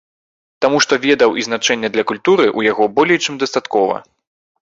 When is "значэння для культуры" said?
1.49-2.47